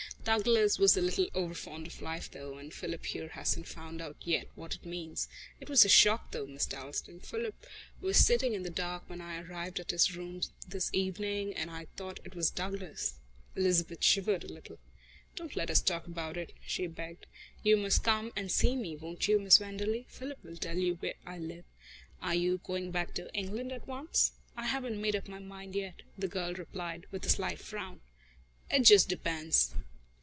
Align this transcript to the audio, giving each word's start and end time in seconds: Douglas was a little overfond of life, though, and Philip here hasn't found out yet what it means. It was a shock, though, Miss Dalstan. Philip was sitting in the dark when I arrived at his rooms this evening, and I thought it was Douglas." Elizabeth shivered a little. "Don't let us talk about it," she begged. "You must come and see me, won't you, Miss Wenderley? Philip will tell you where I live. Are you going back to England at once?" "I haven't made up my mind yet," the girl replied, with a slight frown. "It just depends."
Douglas 0.23 0.77
was 0.77 0.95
a 0.95 1.01
little 1.01 1.27
overfond 1.33 1.87
of 1.87 1.99
life, 1.99 2.29
though, 2.29 2.59
and 2.59 2.71
Philip 2.71 3.07
here 3.07 3.29
hasn't 3.29 3.67
found 3.67 4.01
out 4.03 4.17
yet 4.21 4.49
what 4.53 4.75
it 4.75 4.85
means. 4.85 5.27
It 5.59 5.67
was 5.67 5.83
a 5.83 5.89
shock, 5.89 6.31
though, 6.31 6.45
Miss 6.45 6.67
Dalstan. 6.67 7.21
Philip 7.21 7.55
was 8.01 8.17
sitting 8.23 8.53
in 8.53 8.61
the 8.61 8.69
dark 8.69 9.09
when 9.09 9.19
I 9.19 9.41
arrived 9.41 9.79
at 9.79 9.89
his 9.89 10.15
rooms 10.15 10.51
this 10.67 10.91
evening, 10.93 11.55
and 11.55 11.71
I 11.71 11.87
thought 11.97 12.19
it 12.23 12.35
was 12.35 12.51
Douglas." 12.51 13.15
Elizabeth 13.55 14.03
shivered 14.03 14.43
a 14.43 14.53
little. 14.53 14.77
"Don't 15.35 15.55
let 15.55 15.71
us 15.71 15.81
talk 15.81 16.05
about 16.05 16.37
it," 16.37 16.53
she 16.67 16.85
begged. 16.85 17.25
"You 17.63 17.75
must 17.75 18.03
come 18.03 18.31
and 18.35 18.51
see 18.51 18.75
me, 18.75 18.95
won't 18.95 19.27
you, 19.27 19.39
Miss 19.39 19.57
Wenderley? 19.59 20.05
Philip 20.07 20.37
will 20.43 20.55
tell 20.55 20.77
you 20.77 20.93
where 20.97 21.15
I 21.25 21.39
live. 21.39 21.65
Are 22.21 22.35
you 22.35 22.59
going 22.63 22.91
back 22.91 23.15
to 23.15 23.33
England 23.33 23.71
at 23.71 23.87
once?" 23.87 24.33
"I 24.55 24.67
haven't 24.67 25.01
made 25.01 25.15
up 25.15 25.27
my 25.27 25.39
mind 25.39 25.73
yet," 25.73 26.03
the 26.15 26.27
girl 26.27 26.53
replied, 26.53 27.07
with 27.09 27.25
a 27.25 27.29
slight 27.29 27.57
frown. 27.57 28.01
"It 28.69 28.81
just 28.83 29.09
depends." 29.09 29.73